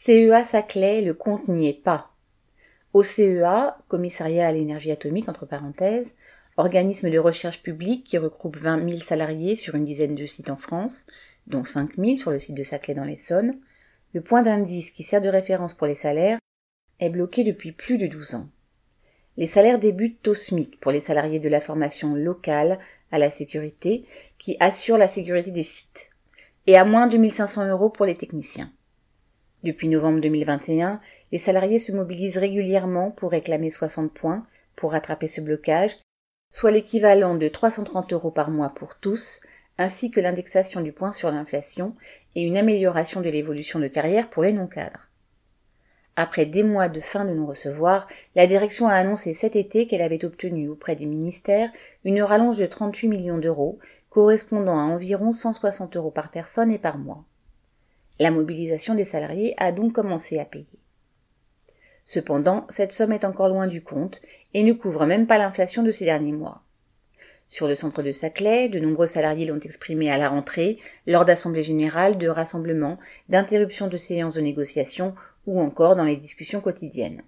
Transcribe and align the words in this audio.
CEA 0.00 0.44
Saclay, 0.44 1.02
le 1.02 1.12
compte 1.12 1.48
n'y 1.48 1.68
est 1.68 1.82
pas. 1.82 2.12
Au 2.94 3.02
CEA, 3.02 3.76
Commissariat 3.88 4.46
à 4.46 4.52
l'énergie 4.52 4.92
atomique, 4.92 5.28
entre 5.28 5.44
parenthèses, 5.44 6.14
organisme 6.56 7.10
de 7.10 7.18
recherche 7.18 7.64
publique 7.64 8.04
qui 8.04 8.16
regroupe 8.16 8.56
20 8.56 8.88
000 8.88 9.00
salariés 9.00 9.56
sur 9.56 9.74
une 9.74 9.84
dizaine 9.84 10.14
de 10.14 10.24
sites 10.24 10.50
en 10.50 10.56
France, 10.56 11.08
dont 11.48 11.64
5 11.64 11.96
000 11.96 12.16
sur 12.16 12.30
le 12.30 12.38
site 12.38 12.56
de 12.56 12.62
Saclay 12.62 12.94
dans 12.94 13.02
l'Essonne, 13.02 13.58
le 14.14 14.20
point 14.20 14.42
d'indice 14.42 14.92
qui 14.92 15.02
sert 15.02 15.20
de 15.20 15.28
référence 15.28 15.74
pour 15.74 15.88
les 15.88 15.96
salaires 15.96 16.38
est 17.00 17.10
bloqué 17.10 17.42
depuis 17.42 17.72
plus 17.72 17.98
de 17.98 18.06
12 18.06 18.36
ans. 18.36 18.46
Les 19.36 19.48
salaires 19.48 19.80
débutent 19.80 20.28
au 20.28 20.34
SMIC 20.34 20.78
pour 20.78 20.92
les 20.92 21.00
salariés 21.00 21.40
de 21.40 21.48
la 21.48 21.60
formation 21.60 22.14
locale 22.14 22.78
à 23.10 23.18
la 23.18 23.30
sécurité 23.30 24.04
qui 24.38 24.56
assure 24.60 24.96
la 24.96 25.08
sécurité 25.08 25.50
des 25.50 25.64
sites, 25.64 26.10
et 26.68 26.76
à 26.76 26.84
moins 26.84 27.08
de 27.08 27.18
1500 27.18 27.66
euros 27.68 27.90
pour 27.90 28.06
les 28.06 28.16
techniciens. 28.16 28.70
Depuis 29.64 29.88
novembre 29.88 30.20
2021, 30.20 31.00
les 31.32 31.38
salariés 31.38 31.80
se 31.80 31.90
mobilisent 31.90 32.38
régulièrement 32.38 33.10
pour 33.10 33.32
réclamer 33.32 33.70
60 33.70 34.12
points 34.12 34.46
pour 34.76 34.92
rattraper 34.92 35.26
ce 35.26 35.40
blocage, 35.40 35.96
soit 36.48 36.70
l'équivalent 36.70 37.34
de 37.34 37.48
330 37.48 38.12
euros 38.12 38.30
par 38.30 38.50
mois 38.50 38.70
pour 38.70 39.00
tous, 39.00 39.40
ainsi 39.76 40.10
que 40.12 40.20
l'indexation 40.20 40.80
du 40.80 40.92
point 40.92 41.10
sur 41.10 41.30
l'inflation 41.30 41.96
et 42.36 42.42
une 42.42 42.56
amélioration 42.56 43.20
de 43.20 43.28
l'évolution 43.28 43.80
de 43.80 43.88
carrière 43.88 44.30
pour 44.30 44.44
les 44.44 44.52
non-cadres. 44.52 45.08
Après 46.14 46.46
des 46.46 46.62
mois 46.62 46.88
de 46.88 47.00
fin 47.00 47.24
de 47.24 47.34
non-recevoir, 47.34 48.08
la 48.36 48.46
direction 48.46 48.88
a 48.88 48.94
annoncé 48.94 49.34
cet 49.34 49.56
été 49.56 49.86
qu'elle 49.86 50.02
avait 50.02 50.24
obtenu 50.24 50.68
auprès 50.68 50.96
des 50.96 51.06
ministères 51.06 51.70
une 52.04 52.22
rallonge 52.22 52.58
de 52.58 52.66
38 52.66 53.08
millions 53.08 53.38
d'euros, 53.38 53.78
correspondant 54.10 54.78
à 54.78 54.82
environ 54.82 55.32
160 55.32 55.96
euros 55.96 56.10
par 56.10 56.30
personne 56.30 56.70
et 56.70 56.78
par 56.78 56.98
mois. 56.98 57.24
La 58.20 58.30
mobilisation 58.30 58.94
des 58.94 59.04
salariés 59.04 59.54
a 59.58 59.72
donc 59.72 59.92
commencé 59.92 60.38
à 60.38 60.44
payer. 60.44 60.66
Cependant, 62.04 62.66
cette 62.68 62.92
somme 62.92 63.12
est 63.12 63.24
encore 63.24 63.48
loin 63.48 63.66
du 63.66 63.82
compte 63.82 64.22
et 64.54 64.62
ne 64.62 64.72
couvre 64.72 65.06
même 65.06 65.26
pas 65.26 65.38
l'inflation 65.38 65.82
de 65.82 65.92
ces 65.92 66.04
derniers 66.04 66.32
mois. 66.32 66.62
Sur 67.48 67.68
le 67.68 67.74
centre 67.74 68.02
de 68.02 68.12
Saclay, 68.12 68.68
de 68.68 68.78
nombreux 68.78 69.06
salariés 69.06 69.46
l'ont 69.46 69.60
exprimé 69.60 70.10
à 70.10 70.18
la 70.18 70.28
rentrée, 70.28 70.78
lors 71.06 71.24
d'assemblées 71.24 71.62
générales, 71.62 72.18
de 72.18 72.28
rassemblements, 72.28 72.98
d'interruptions 73.28 73.88
de 73.88 73.96
séances 73.96 74.34
de 74.34 74.40
négociation 74.40 75.14
ou 75.46 75.60
encore 75.60 75.96
dans 75.96 76.04
les 76.04 76.16
discussions 76.16 76.60
quotidiennes. 76.60 77.22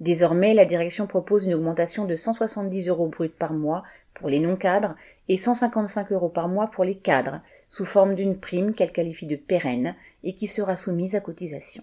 Désormais, 0.00 0.52
la 0.52 0.64
direction 0.64 1.06
propose 1.06 1.44
une 1.44 1.54
augmentation 1.54 2.04
de 2.04 2.16
170 2.16 2.88
euros 2.88 3.08
bruts 3.08 3.28
par 3.30 3.52
mois 3.52 3.82
pour 4.14 4.28
les 4.28 4.40
non-cadres 4.40 4.94
et 5.28 5.38
155 5.38 6.12
euros 6.12 6.28
par 6.28 6.48
mois 6.48 6.68
pour 6.68 6.84
les 6.84 6.96
cadres, 6.96 7.40
sous 7.68 7.84
forme 7.84 8.14
d'une 8.14 8.38
prime 8.38 8.74
qu'elle 8.74 8.92
qualifie 8.92 9.26
de 9.26 9.36
pérenne 9.36 9.94
et 10.22 10.34
qui 10.34 10.46
sera 10.46 10.76
soumise 10.76 11.14
à 11.14 11.20
cotisation. 11.20 11.82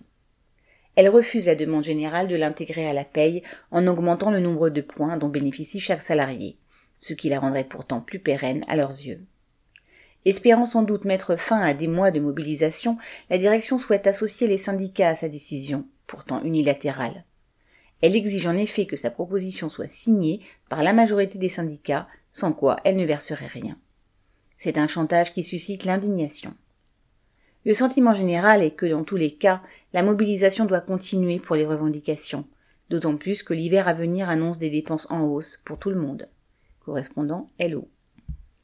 Elle 0.95 1.09
refuse 1.09 1.47
la 1.47 1.55
demande 1.55 1.83
générale 1.83 2.27
de 2.27 2.35
l'intégrer 2.35 2.87
à 2.87 2.93
la 2.93 3.03
paye 3.03 3.41
en 3.71 3.87
augmentant 3.87 4.29
le 4.29 4.39
nombre 4.39 4.69
de 4.69 4.81
points 4.81 5.17
dont 5.17 5.29
bénéficie 5.29 5.79
chaque 5.79 6.03
salarié, 6.03 6.57
ce 6.99 7.13
qui 7.13 7.29
la 7.29 7.39
rendrait 7.39 7.63
pourtant 7.63 7.99
plus 7.99 8.19
pérenne 8.19 8.63
à 8.67 8.75
leurs 8.75 8.91
yeux. 8.91 9.19
Espérant 10.25 10.65
sans 10.65 10.83
doute 10.83 11.05
mettre 11.05 11.35
fin 11.35 11.61
à 11.61 11.73
des 11.73 11.87
mois 11.87 12.11
de 12.11 12.19
mobilisation, 12.19 12.97
la 13.29 13.37
direction 13.37 13.77
souhaite 13.77 14.07
associer 14.07 14.47
les 14.47 14.59
syndicats 14.59 15.09
à 15.09 15.15
sa 15.15 15.27
décision, 15.27 15.85
pourtant 16.07 16.41
unilatérale. 16.43 17.23
Elle 18.03 18.17
exige 18.17 18.47
en 18.47 18.57
effet 18.57 18.85
que 18.85 18.97
sa 18.97 19.09
proposition 19.09 19.69
soit 19.69 19.87
signée 19.87 20.41
par 20.67 20.83
la 20.83 20.91
majorité 20.91 21.39
des 21.39 21.47
syndicats, 21.47 22.05
sans 22.31 22.51
quoi 22.51 22.75
elle 22.83 22.97
ne 22.97 23.05
verserait 23.05 23.47
rien. 23.47 23.77
C'est 24.57 24.77
un 24.77 24.87
chantage 24.87 25.33
qui 25.33 25.41
suscite 25.41 25.85
l'indignation. 25.85 26.53
Le 27.63 27.73
sentiment 27.73 28.13
général 28.13 28.61
est 28.61 28.71
que 28.71 28.85
dans 28.85 29.05
tous 29.05 29.15
les 29.15 29.31
cas, 29.31 29.61
la 29.93 30.03
mobilisation 30.03 30.65
doit 30.65 30.81
continuer 30.81 31.39
pour 31.39 31.55
les 31.55 31.65
revendications, 31.65 32.45
d'autant 32.89 33.15
plus 33.15 33.41
que 33.41 33.53
l'hiver 33.53 33.87
à 33.87 33.93
venir 33.93 34.29
annonce 34.29 34.57
des 34.57 34.69
dépenses 34.69 35.09
en 35.09 35.21
hausse 35.21 35.61
pour 35.63 35.79
tout 35.79 35.89
le 35.89 35.95
monde. 35.95 36.27
Correspondant 36.83 37.47
Hello. 37.57 37.87